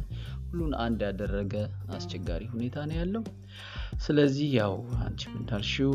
ሁሉን 0.47 0.73
አንድ 0.83 0.99
ያደረገ 1.05 1.53
አስቸጋሪ 1.95 2.43
ሁኔታ 2.51 2.75
ነው 2.89 2.95
ያለው። 2.99 3.23
ስለዚህ 4.03 4.49
ያው 4.57 4.73
አንቺም 4.99 5.33
እንዳልሽው 5.39 5.93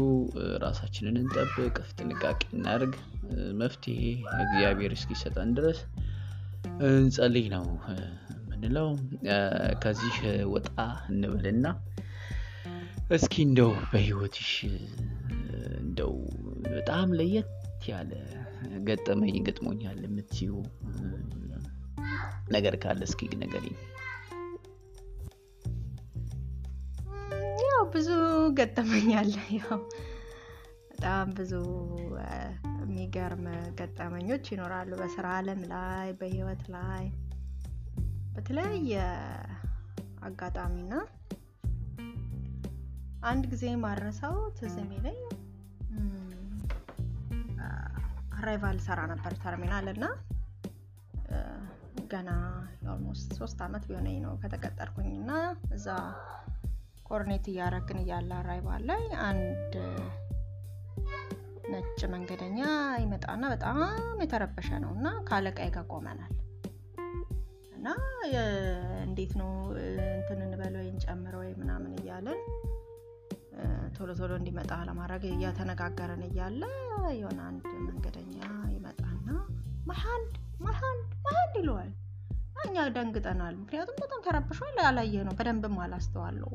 ራሳችንን 0.65 1.17
እንጠብቅ፣ 1.21 1.77
ጥንቃቄ 1.99 2.41
እናድርግ፣ 2.53 2.95
መፍትሄ 3.61 4.01
እግዚአብሔር 4.39 4.95
እስኪሰጠን 4.97 5.53
ድረስ 5.59 5.81
እንጸልይ 6.89 7.47
ነው 7.55 7.67
የምንለው። 8.41 8.89
ከዚህ 9.85 10.17
ወጣ 10.55 10.69
እንበልና 11.11 11.67
እስኪ 13.11 13.35
እንደው 13.47 13.73
በህይወትሽ 13.93 14.53
እንደው 15.81 16.15
በጣም 16.69 17.15
ለየት 17.19 17.53
ያለ 17.89 18.13
ገጠመኝ 18.87 19.37
ገጥሞኛል 19.47 19.99
የምትዩ 20.07 20.51
ነገር 22.51 22.75
ካለ 22.83 23.01
እስኪ 23.09 23.29
ንገሪኝ። 23.41 23.77
ያው 27.65 27.83
ብዙ 27.95 28.09
ገጠመኝ 28.59 29.09
አለ። 29.21 29.35
ያው 29.59 29.79
በጣም 30.91 31.29
ብዙ 31.37 31.53
የሚገርም 32.81 33.45
ገጠመኞች 33.79 34.47
ይኖራሉ 34.53 34.91
በስራ 35.01 35.27
አለም 35.39 35.61
ላይ 35.73 36.09
በህይወት 36.21 36.63
ላይ 36.75 37.05
በተለያየ 38.35 38.95
አጋጣሚና 40.23 40.95
አንድ 43.29 43.45
ጊዜ 43.53 43.65
የማልረሳው 43.83 44.37
ትዝ 44.59 44.75
የሚለኝ 44.81 45.21
arrival 48.39 48.79
ሰራ 48.85 49.01
ነበር 49.13 49.33
ተርሚናል 49.43 49.87
እና 49.95 50.05
ገና 52.13 52.31
almost 52.93 53.31
ሶስት 53.39 53.59
አመት 53.65 53.85
ቢሆነኝ 53.89 54.17
ነው 54.25 54.33
ከተቀጠርኩኝ 54.43 55.09
እና 55.17 55.33
እዛ 55.77 55.87
coordinate 57.09 57.47
እያረግን 57.53 57.99
እያለ 58.03 58.31
arrival 58.39 58.83
ላይ 58.91 59.03
አንድ 59.27 59.75
ነጭ 61.73 62.01
መንገደኛ 62.15 62.61
ይመጣና 63.03 63.45
በጣም 63.55 63.79
የተረበሸ 64.23 64.69
ነው 64.85 64.93
እና 64.99 65.09
ከአለቃዬ 65.29 65.69
ጋር 65.77 65.87
ቆመናል። 65.93 66.35
እና 67.79 67.89
እንዴት 69.07 69.33
ነው 69.41 69.51
እንትን 70.13 70.41
እንበል 70.47 70.77
ወይ 70.81 70.89
እንጨምር 70.93 71.37
ወይ 71.41 71.51
ምናምን 71.61 71.93
እያለን 72.01 72.41
ቶሎ 73.97 74.11
ቶሎ 74.19 74.33
እንዲመጣ 74.41 74.73
ለማድረግ 74.89 75.23
እየተነጋገርን 75.31 76.25
እያለ 76.29 76.63
የሆነ 77.19 77.39
አንድ 77.51 77.67
መንገደኛ 77.87 78.39
ይመጣና 78.75 79.08
my 79.89 80.04
hand 80.04 80.33
my 80.65 80.78
hand 80.78 81.05
my 81.25 81.35
hand 81.35 81.55
ይለዋል። 81.61 81.91
እኛ 82.65 82.87
ደንግጠናል። 82.97 83.55
ምክንያቱም 83.61 83.99
በጣም 84.03 84.21
ተረብሿል። 84.25 84.77
ያላየ 84.81 85.25
ነው 85.29 85.35
በደንብም 85.39 85.77
አላስተዋለው። 85.85 86.53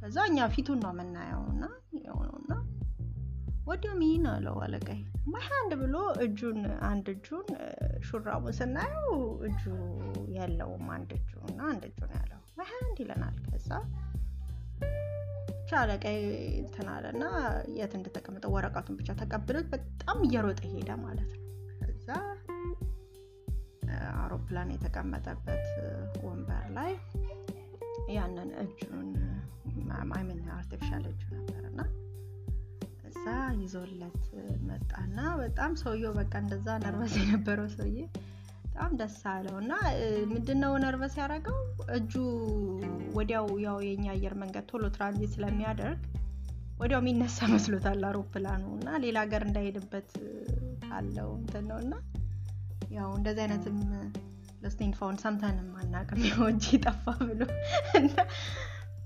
ከዛ 0.00 0.18
እኛ 0.28 0.46
ፊቱን 0.54 0.78
ነው 0.84 0.92
የምናየው 0.94 1.42
እና 1.52 1.64
የሆነውና 1.98 2.52
ወዲያው 3.66 3.94
ምን 4.00 4.24
አለው 4.30 4.56
አለቃይ 4.64 5.00
my 5.32 5.45
hand 5.45 5.72
ብሎ 5.82 5.96
እጁን 6.24 6.58
አንድ 6.88 7.06
እጁን 7.12 7.46
ሹራቡን 8.06 8.54
ስናየው 8.58 9.10
እጁ 9.48 9.62
የለውም 10.36 10.86
አንድ 10.96 11.10
እጁ 11.18 11.32
እና 11.50 11.60
አንድ 11.70 11.84
እጁ 11.90 11.98
ነው 12.08 12.16
ያለው 12.18 12.40
my 12.58 12.71
hand 12.71 12.96
ይለናል። 13.02 13.36
ከዛ 13.46 13.70
ብቻ 15.50 15.70
አለቃይ 15.80 16.18
እንትን 16.60 16.88
አለና 16.92 17.22
የት 17.76 17.92
እንደተቀመጠ 17.98 18.44
ወረቀቱን 18.54 18.96
ብቻ 18.98 19.10
ተቀብሎት 19.20 19.68
በጣም 19.72 20.18
እየሮጠ 20.26 20.60
ሄደ 20.72 20.90
ማለት 21.04 21.30
ነው። 21.34 21.40
ከዛ 21.82 22.08
አውሮፕላን 24.16 24.70
የተቀመጠበት 24.74 25.66
ወንበር 26.26 26.66
ላይ 26.78 26.92
ያንን 28.16 28.50
እጁን 28.62 29.10
I 30.16 30.21
mean 30.21 30.40
artificial 30.56 31.04
እጁ 31.10 31.22
ነበር 31.38 31.62
እና 31.70 31.80
እዛ 33.08 33.24
ይዞለት 33.60 34.22
መጣና 34.68 35.18
በጣም 35.42 35.72
ሰውየው 35.82 36.14
በቃ 36.20 36.32
እንደዛ 36.44 36.68
nervous 36.84 37.14
የነበረው 37.20 37.68
ሰውዬ 37.76 37.98
በጣም 38.66 38.92
ደስ 39.00 39.18
አለው 39.32 39.56
እና 39.62 39.72
ምንድነው 40.30 40.72
nervous 40.84 41.14
ያደረገው? 41.20 41.58
እጁ 41.96 42.12
ወዲያው 43.16 43.46
ያው 43.64 43.78
የኛ 43.88 44.06
አየር 44.14 44.34
መንገድ 44.42 44.64
ቶሎ 44.70 44.84
ትራንዚት 44.94 45.32
ስለሚያደርግ 45.34 46.00
ወዲያው 46.80 47.00
የሚነሳ 47.02 47.48
መስሎታል 47.54 48.00
አውሮፕላኑ 48.08 48.64
እና 48.78 48.88
ሌላ 49.04 49.18
ሀገር 49.24 49.42
እንዳይሄድበት 49.48 50.08
ካለው 50.84 51.28
እንትን 51.40 51.64
ነው 51.70 51.78
እና 51.84 51.92
ያው 52.92 53.10
እንደዚህ 53.18 53.42
አይነትም 53.44 53.78
lost 54.62 54.79
and 54.79 54.92
found 54.98 55.16
ሰምተንም 55.22 55.70
አናቅም 55.80 56.18
ያው 56.30 56.42
እጅ 56.50 56.66
ጠፋ 56.84 57.04
ብሎ 57.22 57.40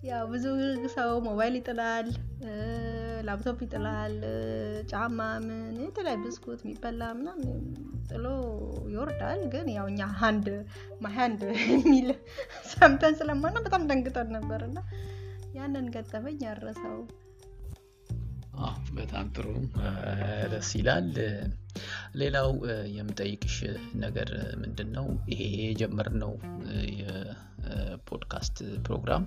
ያው 0.07 0.25
ብዙ 0.33 0.44
ሰው 0.94 1.11
ሞባይል 1.27 1.55
ይጥላል፣ 1.59 2.09
ላፕቶፕ 3.29 3.59
ይጥላል፣ 3.64 4.14
ጫማ 4.90 5.18
ምን 5.46 5.77
የተለያዩ 5.85 6.18
ብስኩት 6.25 6.61
የሚበላ 6.64 7.03
ምናምን 7.18 7.49
ጥሎ 8.11 8.25
ይወርዳል። 8.92 9.40
ግን 9.55 9.68
ያው 9.77 9.87
እኛ 9.92 10.09
ሀንድ 10.20 10.49
ማሀንድ 11.05 11.42
የሚል 11.72 12.09
ሰምተን 12.72 13.16
ስለማና 13.20 13.57
በጣም 13.66 13.87
ደንግጠን 13.90 14.31
ነበር 14.37 14.62
እና 14.68 14.79
ያንን 15.57 15.88
ገጠመኝ 15.96 16.38
ያረሰው። 16.46 16.99
በጣም 18.96 19.27
ጥሩ 19.35 19.46
ደስ 20.53 20.68
ይላል። 20.79 21.09
ሌላው 22.14 22.51
የምጠይቅሽ 22.97 23.57
ነገር 23.97 24.31
ምንድን 24.57 24.88
ነው? 24.97 25.07
ይሄ 25.33 25.40
የጀመርነው 25.64 26.33
የፖድካስት 27.01 28.57
ፕሮግራም 28.87 29.25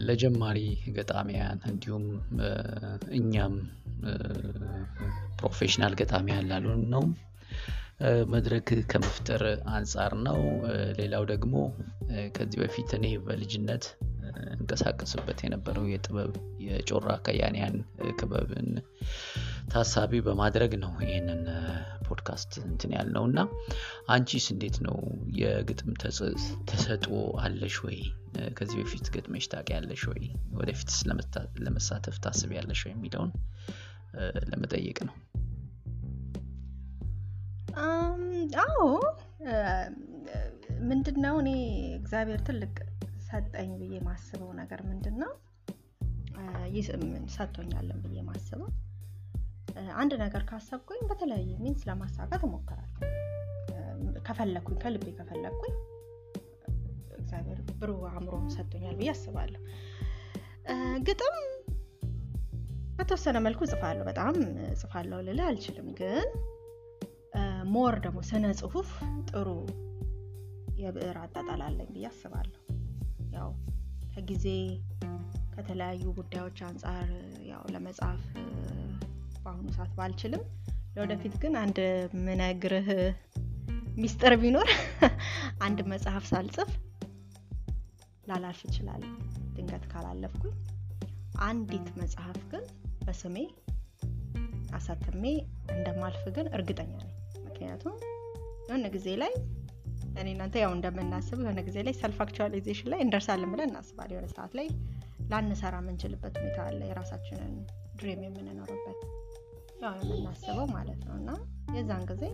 ለጀማሪ 0.00 0.58
ገጣሚያን 0.96 1.58
እንዲሁም 1.70 2.06
እኛም 3.18 3.54
professional 5.40 5.94
ገጣሚያን 6.00 6.48
ላልሆን 6.50 6.82
ነው 6.94 7.04
መድረክ 8.26 8.68
ከመፍጠር 8.92 9.42
አንጻር 9.74 10.12
ነው። 10.26 10.38
ሌላው 11.00 11.24
ደግሞ 11.32 11.54
ከዚህ 12.36 12.58
በፊት 12.62 12.90
እኔ 12.98 13.06
በልጅነት 13.26 13.84
እንቀሳቀስበት 14.54 15.38
የነበረው 15.44 15.84
የጥበብ 15.90 16.32
የጮራ 16.66 17.08
ከያንያን 17.26 17.76
ክበብን 18.20 18.68
ታሳቢ 19.72 20.20
በማድረግ 20.20 20.72
ነው 20.82 20.92
ይህንን 21.04 21.42
ፖድካስት 22.06 22.52
እንትን 22.64 22.90
ያልነው 22.96 23.24
እና 23.28 23.40
አንቺስ 24.08 24.46
እንዴት 24.54 24.76
ነው? 24.86 24.96
የግጥም 25.40 25.92
ተሰጥኦ 26.70 27.14
አለሽ 27.42 27.76
ወይ? 27.86 27.98
ከዚህ 28.56 28.78
በፊት 28.80 29.06
ግጥመሽ 29.14 29.46
ታውቂያለሽ 29.52 30.02
ወይ? 30.10 30.22
ወደፊትስ 30.54 30.98
ለመሳተፍ 31.64 32.16
ታስቢያለሽ 32.24 32.82
ወይ 32.86 32.92
የሚለውን 32.94 33.32
ለመጠየቅ 34.50 34.98
ነው። 35.08 35.16
አዎ 38.62 38.78
ምንድን 40.88 41.18
እኔ 41.40 41.50
እግዚአብሔር 41.98 42.40
ትልቅ 42.48 42.74
ሰጠኝ 43.26 43.70
ብዬ 43.80 43.94
ማስበው 44.06 44.50
ነገር 44.60 44.80
ምንድን 44.90 45.16
ነው 45.22 45.32
ሰጥቶኛል 47.34 48.00
ብዬ 48.04 48.18
ማስበው 48.28 48.70
አንድ 49.96 50.12
ነገር 50.22 50.42
ካሰብኩኝ 50.48 51.00
በተለያየ 51.10 51.52
means 51.60 51.82
ለማሳካት 51.88 52.42
እሞክራለሁ። 52.42 52.88
ከፈለኩኝ 54.26 54.76
ከልቤ 54.82 55.06
ከፈለኩኝ 55.18 55.74
እግዚአብሔር 57.18 57.58
ብሩህ 57.80 58.02
አእምሮ 58.10 58.34
ሰጥቶኛል 58.54 58.94
ብዬ 59.00 59.10
አስባለሁ። 59.14 59.60
ግጥም 61.06 61.36
በተወሰነ 62.98 63.36
መልኩ 63.46 63.60
እጽፋለሁ፣ 63.66 64.04
በጣም 64.10 64.34
እጽፋለሁ 64.68 65.18
ልልህ 65.28 65.46
አልችልም። 65.48 65.88
ግን 66.00 66.26
more 67.74 67.94
ደግሞ 68.04 68.18
ስነ 68.28 68.46
ጽሁፍ 68.60 68.88
ጥሩ 69.30 69.48
የብዕር 70.82 71.16
አጣጣል 71.22 71.60
አለኝ 71.66 71.88
ብዬ 71.94 72.06
አስባለሁ። 72.10 72.60
ያው 73.34 73.50
ከጊዜ 74.14 74.46
ከተለያዩ 75.54 76.04
ጉዳዮች 76.18 76.58
አንጻር 76.68 77.08
ያው 77.50 77.62
ለመጻፍ 77.74 78.22
በአሁኑ 79.52 79.70
ሰዓት 79.76 79.90
ባልችልም 79.96 80.42
ለወደፊት 80.94 81.34
ግን 81.42 81.54
አንድ 81.60 81.78
ምነግርህ 82.22 82.86
ሚስጥር 83.96 84.32
ቢኖር 84.42 84.68
አንድ 85.66 85.78
መጽሐፍ 85.92 86.24
ሳልጽፍ 86.30 86.70
ላላልፍ 88.28 88.60
እችላለሁ። 88.68 89.10
ድንገት 89.56 89.84
ካላለፍኩኝ 89.92 90.54
አንዲት 91.46 91.88
መጽሐፍ 92.00 92.38
ግን 92.52 92.64
በስሜ 93.02 93.36
አሳትሜ 94.78 95.24
እንደማልፍ 95.74 96.24
ግን 96.36 96.48
እርግጠኛ 96.56 96.92
ነኝ። 97.00 97.12
ምክንያቱም 97.46 97.96
የሆነ 98.66 98.88
ጊዜ 98.96 99.08
ላይ 99.22 99.32
እኔ 100.14 100.26
እናንተ 100.34 100.56
ያው 100.64 100.72
እንደምናስብ 100.76 101.38
የሆነ 101.44 101.60
ጊዜ 101.68 101.78
ላይ 101.86 101.96
self 102.00 102.20
actualization 102.24 102.90
ላይ 102.94 103.02
እንደርሳለን 103.06 103.52
ብለን 103.54 103.70
እናስባለን። 103.70 104.16
የሆነ 104.16 104.30
ሰዓት 104.36 104.54
ላይ 104.60 104.68
ላንሰራ 105.30 105.76
የምንችልበት 105.82 106.36
ሁኔታ 106.40 106.60
አለ። 106.68 106.80
የራሳችንን 106.88 107.52
dream 107.96 108.22
የምንኖርበት 108.26 109.00
ያው 109.82 109.94
የምናስበው 110.02 110.66
ማለት 110.74 111.00
ነው። 111.06 111.14
እና 111.20 111.30
የዛን 111.76 112.04
ጊዜ 112.10 112.24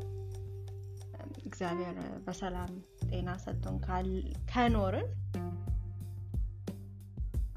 እግዚአብሔር 1.49 1.97
በሰላም 2.25 2.73
ጤና 3.11 3.31
ሰጥቶን 3.45 3.77
ከኖርን 4.51 5.09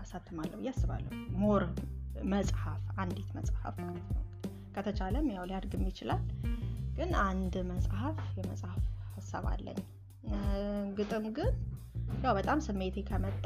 አሳትማለሁ 0.01 0.55
ብዬ 0.59 0.69
አስባለሁ። 0.73 1.11
more 1.41 1.63
መጽሐፍ 2.33 2.81
አንዲት 2.97 3.29
መጽሐፍ 3.37 3.75
ማለት 3.83 4.07
ነው። 4.15 4.23
ከተቻለም 4.75 5.27
ያው 5.33 5.45
ሊያድግም 5.49 5.83
ይችላል። 5.89 6.23
ግን 6.97 7.11
አንድ 7.25 7.55
መጽሐፍ 7.71 8.19
የመጽሐፍ 8.37 8.81
ሀሳብ 9.15 9.45
አለኝ። 9.51 9.79
ግጥም 10.97 11.25
ግን 11.37 11.51
ያው 12.23 12.33
በጣም 12.37 12.59
ስሜቴ 12.65 12.97
ከመጣ 13.09 13.45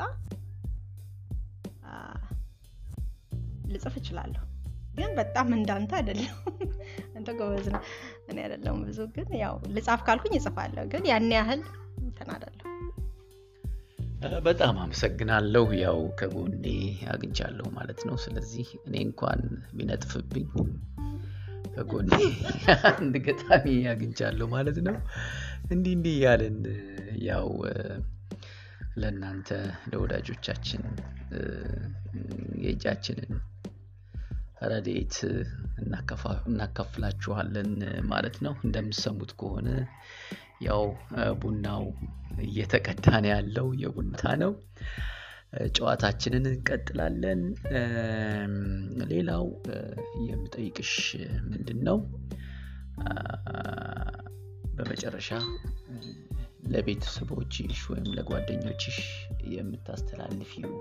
ልጽፍ 3.67 3.95
እችላለሁ 3.99 4.43
ግን 4.97 5.11
በጣም 5.15 5.47
እንዳንተ 5.53 5.91
አይደለም 5.95 6.35
አንተ 7.17 7.29
ጎበዝ 7.39 7.67
ነው 7.73 7.81
እኔ 8.29 8.37
አይደለም 8.41 8.77
ብዙ 8.83 8.99
ግን 9.15 9.29
ያው 9.43 9.55
ልጻፍ 9.69 10.03
ካልኩኝ 10.07 10.35
እጽፋለሁ 10.39 10.85
ግን 10.93 11.05
ያን 11.11 11.31
ያህል 11.37 11.63
እንትን 12.01 12.29
በጣም 14.45 14.75
አመሰግናለሁ። 14.77 15.65
ያው 15.77 15.97
ከጎኔ 16.19 16.65
አግኝቻለሁ 17.09 17.65
ማለት 17.71 17.99
ነው። 18.07 18.15
ስለዚህ 18.17 18.67
እኔ 18.87 18.95
እንኳን 19.01 19.41
ቢነጥፍብኝ 19.73 20.47
ከጎኔ 21.75 22.11
አንድ 22.91 23.15
ገጣሚ 23.25 23.65
አግኝቻለሁ 23.93 24.47
ማለት 24.47 24.77
ነው። 24.87 24.97
እንዲህ 25.71 25.93
እንዲህ 25.97 26.15
እያልን 26.17 26.59
ያው 27.23 27.49
ለእናንተ 28.97 29.49
ለወዳጆቻችን 29.91 30.83
የእጃችንን 32.63 33.33
ረዴት 34.65 35.15
እናካፍላችኋለን 36.47 37.71
ማለት 38.07 38.37
ነው። 38.45 38.53
እንደምሰሙት 38.65 39.31
ከሆነ 39.39 39.69
ያው 40.61 40.83
ቡናው 41.41 41.83
እየተቀዳ 42.45 43.07
ነው 43.23 43.31
ያለው። 43.33 43.67
የቡታ 43.81 44.23
ነው። 44.43 44.53
ጨዋታችንን 45.75 46.45
እንቀጥላለን። 46.51 47.41
ሌላው 49.11 49.45
የምጠይቅሽ 50.27 50.93
ምንድን 51.49 51.79
ነው 51.87 51.97
በመጨረሻ 54.77 55.29
ለቤተሰቦችሽ 56.73 57.81
ወይም 57.91 58.07
ለጓደኞችሽ 58.17 58.97
የምታስተላልፊው 59.53 60.73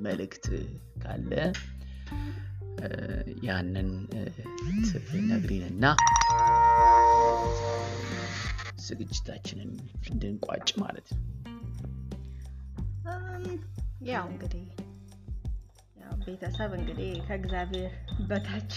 መልእክት 0.00 0.46
ካለ 1.02 1.32
ያንን 3.46 3.88
ትነግሪንና 5.06 5.84
ዝግጅታችንን 8.86 9.70
እንድንቋጭ 10.10 10.68
ማለት 10.82 11.08
ነው። 11.14 11.20
ያው 14.08 14.24
እንግዲህ 14.30 14.64
ቤተሰብ 16.26 16.70
እንግዲህ 16.78 17.10
ከእግዚአብሔር 17.26 17.92
በታች 18.28 18.72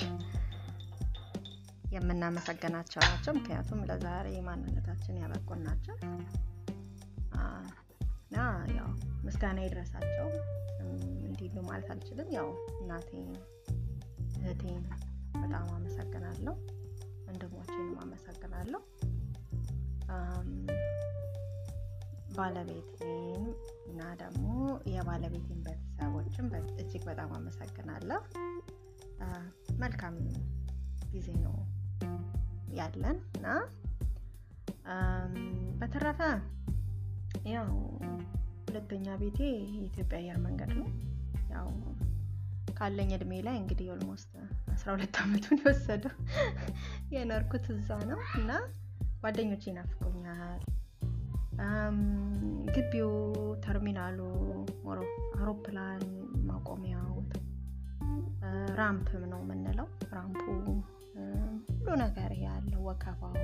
የምናመሰግናቸው 1.96 3.02
ናቸው። 3.06 3.34
ምክንያቱም 3.38 3.82
ለዛሬ 3.90 4.28
ማንነታችን 4.48 5.20
ያበቁን 5.22 5.62
ናቸው። 5.68 5.96
እና 8.28 8.38
ያው 8.78 8.88
ምስጋና 9.26 9.60
ይድረሳቸው። 9.66 10.28
እንዲሉ 11.28 11.56
ማለት 11.68 11.90
አልችልም። 11.94 12.30
ያው 12.38 12.48
እናቴን 12.82 13.30
እህቴን 14.46 14.84
በጣም 15.36 15.68
አመሰግናለሁ። 15.76 16.56
ወንድሞቼንም 17.28 17.96
አመሰግናለሁ። 18.04 18.82
ባለቤቴን 22.36 23.44
እና 23.90 24.02
ደግሞ 24.22 24.46
የባለቤቴን 24.94 25.60
ቤተሰቦችን 25.66 26.48
እጅግ 26.82 27.04
በጣም 27.10 27.32
አመሰግናለሁ። 27.38 28.22
መልካም 29.80 30.16
ጊዜ 31.14 31.30
ነው 31.46 31.56
ያለን 32.80 33.18
እና 33.38 33.48
በተረፈ 35.82 36.20
ያው 37.54 37.70
ሁለተኛ 38.66 39.08
ቤቴ 39.22 39.40
የኢትዮጵያ 39.76 40.18
አየር 40.20 40.38
መንገድ 40.46 40.72
ነው። 40.80 40.88
ያው 41.52 41.68
ካለኝ 42.78 43.10
እድሜ 43.16 43.34
ላይ 43.46 43.56
እንግዲህ 43.60 43.88
almost 43.94 44.32
አስራ 44.74 44.88
ሁለት 44.96 45.18
አመቱን 45.22 45.60
የወሰደው 45.62 46.16
የኖርኩት 47.14 47.66
እዛ 47.74 47.90
ነው። 48.12 48.20
እና 48.40 48.52
ጓደኞች 49.22 49.64
ይናፍቆኛል 49.70 50.62
ግቢው 52.76 53.12
ተርሚናሉ 53.66 54.20
አውሮፕላን 55.36 56.04
ማቆሚያው 56.50 57.12
ራምፕም 58.80 59.24
ነው 59.32 59.40
የምንለው። 59.44 59.88
ramp 60.14 60.34
ኡ 60.34 60.44
ሁሉ 61.70 61.88
ነገር 62.04 62.32
ያለው 62.46 62.82
ወከባው 62.88 63.36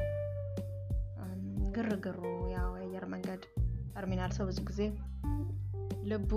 ግርግሩ 1.76 2.20
ያው 2.54 2.70
የአየር 2.78 3.06
መንገድ 3.14 3.44
ተርሚናል። 3.94 4.32
ሰው 4.38 4.46
ብዙ 4.50 4.60
ጊዜ 4.70 4.82
ልቡ 6.12 6.32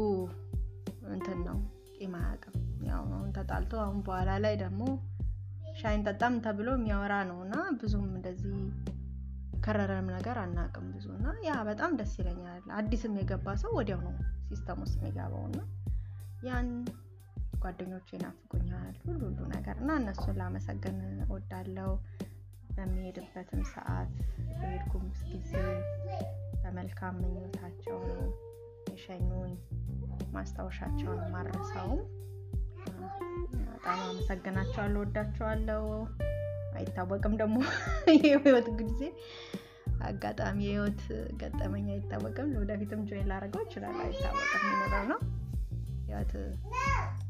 እንትን 1.14 1.38
ነው 1.48 1.58
ቂም 1.96 2.14
አያውቅም 2.18 2.54
ያው 2.86 3.04
ተጣልቶ 3.36 3.72
አሁን 3.84 3.98
በኋላ 4.06 4.30
ላይ 4.44 4.54
ደግሞ 4.62 4.82
ሻይ 5.80 6.02
እንጠጣም 6.08 6.34
ተብሎ 6.44 6.68
የሚያወራ 6.76 7.14
ነው 7.30 7.38
እና 7.44 7.54
ብዙም 7.80 8.08
እንደዚህ 8.10 8.58
ከረረም 9.64 10.08
ነገር 10.14 10.36
አናቅም 10.40 10.86
ብዙ 10.94 11.06
እና 11.16 11.28
ያ 11.46 11.54
በጣም 11.68 11.92
ደስ 12.00 12.12
ይለኛል። 12.20 12.62
አዲስም 12.78 13.14
የገባ 13.20 13.54
ሰው 13.62 13.72
ወዲያው 13.78 14.00
ነው 14.06 14.14
system 14.48 14.80
ውስጥ 14.84 14.96
የሚገባው 14.98 15.44
እና 15.48 15.60
ያን 16.48 16.68
ጓደኞች 17.62 18.08
ይናፍቁኛል 18.14 18.94
ሁሉ 19.04 19.20
ሁሉ 19.28 19.40
ነገር 19.54 19.76
እና 19.82 19.90
እነሱን 20.00 20.38
ላመሰግን 20.40 20.98
ወዳለው 21.30 21.92
በሚሄድበትም 22.76 23.62
ሰዓት 23.72 24.12
በሄድኩም 24.50 25.04
ጊዜ 25.26 25.52
በመልካም 26.64 27.16
ምኞታቸው 27.22 27.98
ነው 28.10 28.22
የሸኙን 28.90 29.52
ማስታወሻቸውን 30.34 31.22
ማረሰውም 31.34 32.02
በጣም 33.68 33.98
አመሰግናቸዋለሁ 34.04 35.00
ወዳቸዋለሁ 35.02 35.82
አይታወቅም 36.74 37.34
ደግሞ 37.40 37.56
የህይወት 38.24 38.68
ጊዜ 38.80 39.00
አጋጣሚ 40.04 40.58
የህይወት 40.66 41.02
ገጠመኝ 41.40 41.86
አይታወቅም። 41.92 42.48
ወደፊትም 42.60 43.02
ጆይን 43.08 43.28
ላደረገው 43.30 43.62
ይችላል 43.66 43.96
አይታወቅም 44.04 44.64
የሚኖረው 44.64 45.04
ነው። 45.12 45.20
ህይወት 46.06 46.32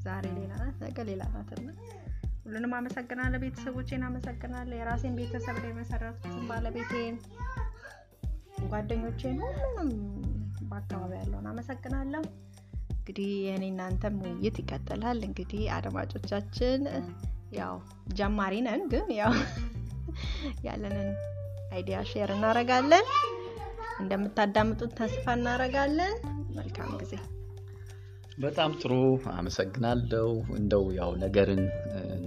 ዛሬ 0.05 0.25
ሌላ 0.39 0.53
ናት 0.63 0.79
ነገ 0.85 0.99
ሌላ 1.11 1.23
ናት 1.35 1.51
እና 1.59 1.69
ሁሉንም 2.45 2.73
አመሰግናለሁ 2.79 3.39
ቤተሰቦቼን 3.45 4.03
አመሰግናለሁ 4.09 4.75
የራሴን 4.79 5.15
ቤተሰብ 5.21 5.59
ላይ 5.63 5.71
የመሰረቱትን 5.71 6.43
ባለቤቴን 6.51 7.15
ጓደኞቼን 8.71 9.39
ሁሉንም 9.45 9.91
በአካባቢ 10.69 11.13
ያለውን 11.21 11.47
አመሰግናለሁ 11.53 12.23
እንግዲህ 13.07 13.33
የእኔ 13.47 13.65
እናንተም 13.71 14.15
ውይይት 14.23 14.59
ይቀጥላል። 14.61 15.19
እንግዲህ 15.27 15.63
አድማጮቻችን 15.75 16.87
ያው 17.53 17.75
ጀማሪ 18.15 18.63
ነን 18.67 18.83
ግን 18.93 19.09
ያው 19.19 19.33
ያለንን 20.67 21.11
idea 21.71 21.99
share 22.11 22.31
እናረጋለን 22.35 23.05
እንደምታዳምጡት 24.01 24.91
ተስፋ 25.01 25.35
እናረጋለን 25.39 26.15
መልካም 26.57 26.91
ጊዜ። 27.03 27.15
በጣም 28.39 28.73
ጥሩ። 28.81 28.93
አመሰግናለሁ። 29.35 30.27
እንደው 30.57 30.85
ያው 30.99 31.13
ነገርን 31.23 31.63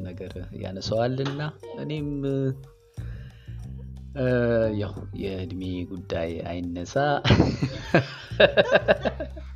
ነገር 0.02 0.32
ያነሰዋልና 0.62 1.42
እኔም 1.80 2.08
ያው 4.80 4.94
የእድሜ 5.24 5.62
ጉዳይ 5.92 6.32
አይነሳ 6.52 6.96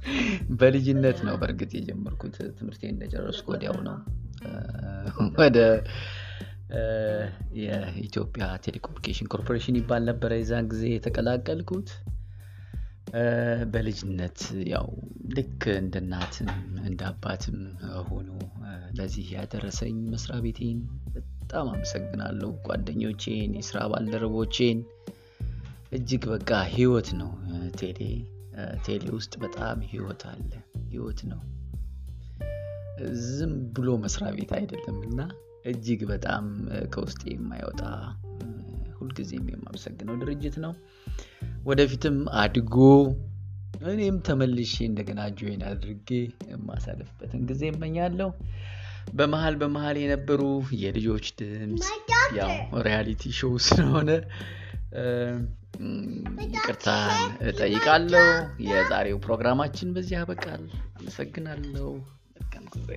በልጅነት 0.60 1.20
ነው 1.28 1.36
በእርግጥ 1.42 1.72
የጀመርኩት 1.78 2.36
ትምህርቴ 2.58 2.84
እንደጨረስኩ 2.92 3.48
ወዲያው 3.54 3.78
ነው 3.88 3.98
ወደ 5.38 5.58
የኢትዮጵያ 7.62 8.46
ቴሌኮሙኒኬሽን 8.66 9.30
ኮርፖሬሽን 9.32 9.78
ይባል 9.80 10.04
ነበረ 10.10 10.32
የዛን 10.40 10.70
ጊዜ 10.72 10.84
የተቀላቀልኩት። 10.92 11.90
በልጅነት 13.72 14.40
ያው 14.72 14.88
ልክ 15.38 15.62
እንደ 15.76 15.96
እናትም 16.04 16.50
እንደ 16.86 17.02
አባትም 17.10 17.58
ሆኖ 18.10 18.30
ለዚህ 18.98 19.26
ያደረሰኝ 19.36 19.98
መስሪያ 20.14 20.38
ቤቴን 20.46 20.80
በጣም 21.16 21.68
አመሰግናለሁ። 21.74 22.50
ጓደኞቼን፣ 22.68 23.52
የስራ 23.60 23.80
ባልደረቦቼን 23.92 24.80
እጅግ 25.92 26.26
በቃ 26.34 26.52
ህይወት 26.74 27.10
ነው 27.22 27.32
ቴሌ 27.80 28.00
ቴሌ 28.86 29.06
ውስጥ 29.16 29.34
በጣም 29.44 29.78
ህይወት 29.90 30.24
አለ። 30.32 30.52
ህይወት 30.90 31.20
ነው። 31.32 31.42
ዝም 33.28 33.54
ብሎ 33.76 33.90
መስሪያ 34.04 34.30
ቤት 34.38 34.52
አይደለም 34.58 34.98
እና 35.08 35.20
እጅግ 35.66 36.02
በጣም 36.12 36.46
ከውስጤ 36.94 37.24
የማይወጣ 37.32 37.82
ሁልጊዜም 39.00 39.46
የማመሰግነው 39.52 40.16
ድርጅት 40.22 40.56
ነው። 40.66 40.74
ወደፊትም 41.66 42.18
አድጎ 42.42 42.76
እኔም 43.92 44.18
ተመልሼ 44.28 44.76
እንደገና 44.88 45.22
join 45.38 45.62
አድርጌ 45.70 46.10
የማሳልፍበትን 46.52 47.44
ጊዜ 47.50 47.64
እመኛለሁ። 47.74 48.30
በመሀል 49.14 49.56
በመሀል 49.62 49.98
የነበሩ 50.02 50.42
የልጆች 50.82 51.28
ድምፅ 51.40 51.88
ያው 52.38 52.52
reality 52.88 53.32
show 53.40 53.54
ስለሆነ 53.68 54.10
ይቅርታን 56.54 57.20
እጠይቃለሁ። 57.44 58.26
የዛሬው 58.66 59.20
ፕሮግራማችን 59.20 59.94
በዚህ 59.94 60.16
ያበቃል። 60.18 60.64
አመሰግናለሁ። 61.00 61.88
መልካም 62.36 62.66
ጊዜ 62.76 62.90